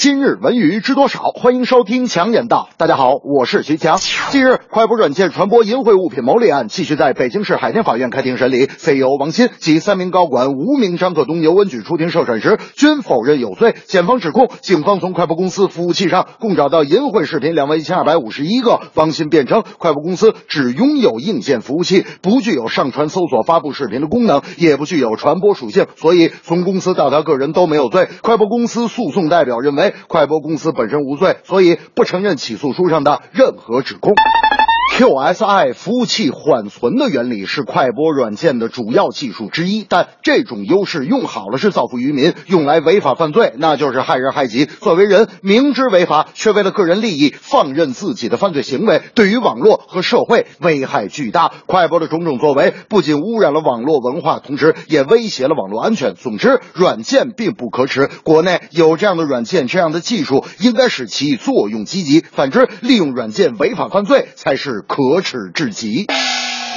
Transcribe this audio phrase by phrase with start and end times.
[0.00, 1.32] 今日文娱知多少？
[1.34, 2.68] 欢迎收听强言道。
[2.76, 3.98] 大家好，我是徐强。
[4.30, 8.62] 近日，快播软件传播淫秽物品牟利案继续在北京市海淀法院开庭审理。
[8.62, 13.74] CEO 王鑫及三名高管无名张克东、牛文举出庭受审时，均否认有罪。
[13.86, 18.78] 检方指控，警方从快播公司服务器上共找到淫秽视频两万一千二百五十一个。
[18.94, 28.06] 王鑫辩称，快播公司只拥有硬件服务器，不具有上传、搜索、发布视频的功能，也不具有传播属性，所以从公司到他个人都没有罪。
[28.22, 29.87] 快播公司诉讼代表认为。
[30.06, 34.14] 快播公司本身无罪，所以不承认起诉书上的任何指控。
[34.98, 44.64] QSI 服务器缓存的原理是快播软件的主要技术之一，但这种优势用好了是造福于民，用来违法犯罪那就是害人害己。
[44.64, 51.52] 作为人，明知违法却为了个人利益放任自己的犯罪行为，对于网络和社会危害巨大。
[51.66, 56.16] 快播的种种作为不仅污染了网络文化，同时也威胁了网络安全。
[56.16, 64.84] 总之，软件并不可耻，国内有这样的软件、这样的技术，应该使其作用积极；反之，利用软件违法犯罪才是。
[64.88, 66.06] 可耻至极！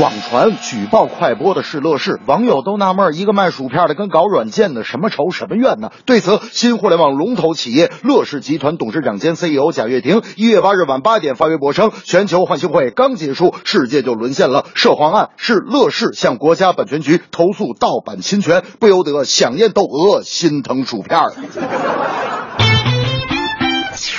[0.00, 5.90] 网传举报快播的是乐视，网友都纳闷：一个卖薯片的跟搞软件的什么仇什么怨呢？
[6.04, 14.66] 对此，新互联网龙头企业乐视集团董事长兼 CEO 贾跃亭一月八日晚八点发微博称：全球换新会刚结束，世界就沦陷了。
[14.74, 21.18] 涉黄案是乐视向国家版权局投诉盗版侵权，不由得想念窦娥，心疼薯片。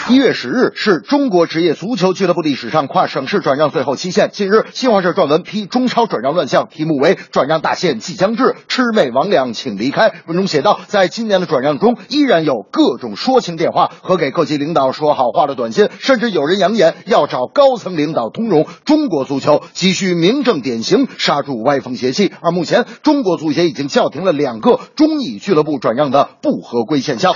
[0.10, 4.30] 一月十日是中国职业足球俱乐部历史上跨省市转让最后期限。
[4.32, 10.14] 近日，新华社撰文批中超转让乱象，题目为“转让大限即将至，魑魅魍魉请离开”。
[10.26, 18.66] 文中写道，在今年的转让中，依然有各种说情电话和给各级领导说好话的短信，甚至有人扬言要找高层领导通融。
[18.86, 22.32] 中国足球急需明正典型，刹住歪风邪气。
[22.42, 27.34] 而目前，中国足协已经叫停了两个中乙俱乐部转让的不合规现象。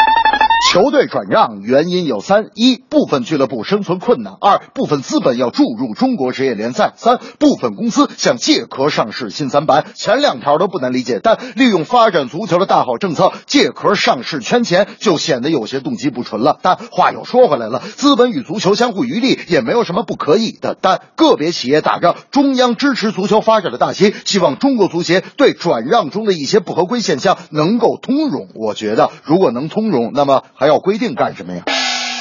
[0.69, 9.85] 球队转让原因有三：一部分俱乐部生存困难；二部分资本要注入中国职业联赛；三部分公司想借壳上市新三板。
[9.95, 16.59] 前两条都不难理解，但利用发展足球的大好政策借壳上市圈钱，就显得有些动机不纯了。
[16.61, 20.77] 但话又说回来了，资本与足球相互渔利也没有什么不可以的。
[20.79, 28.47] 但个别企业打着中央支持足球发展的大旗，希望中国足协对转让中的一些不合规现象能够通融。
[28.53, 30.43] 我觉得，如果能通融，那么。
[30.55, 31.63] 还要规定干什么呀？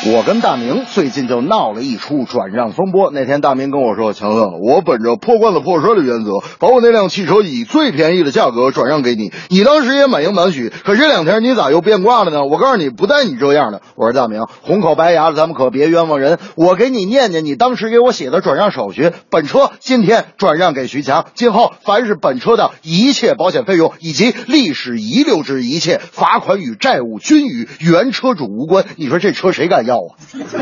[0.07, 3.11] 我跟大明最近就闹了一出转让风波。
[3.13, 9.31] 那天大明跟我说：“强子，我本着破罐子破摔的原则，把我那辆汽车以最便宜的价格转让给你。
[9.51, 10.73] 你当时也满应满许。
[10.85, 12.45] 可这两天你咋又变卦了呢？
[12.47, 16.39] 我告诉你，不带你这样的。”我说：“大明，红口白牙的，咱们可别冤枉人。
[16.55, 19.13] 我给你念念你当时给我写的转让手续。
[19.29, 28.87] 本车今天转让给徐强，今后凡是本车的一切保险费用以及历史遗留之一切罚款与债务均与原车主无关。
[28.97, 29.99] 你说这车谁敢要要？”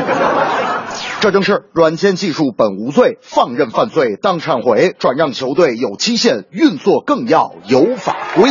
[0.09, 0.89] 啊！
[1.21, 4.95] 这正是软件技术本无罪，放任犯罪当忏悔。
[4.97, 8.49] 转让球队有期限，运作更要有法规。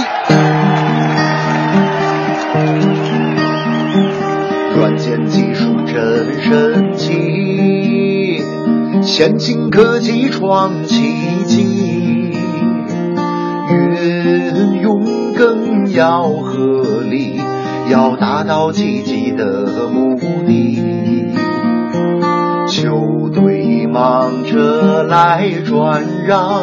[4.77, 8.43] 软件技术真神奇，
[9.03, 12.33] 先进科技创奇迹，
[13.71, 17.48] 运用更要合理。
[17.91, 20.79] 要达到积极的目的，
[22.69, 26.63] 球队忙着来转让，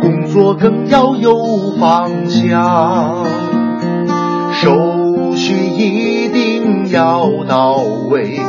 [0.00, 3.24] 工作更要有方向，
[4.52, 7.76] 手续一定要到
[8.10, 8.40] 位，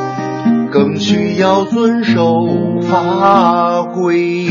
[0.72, 2.47] 更需要遵守
[2.81, 4.47] 法规。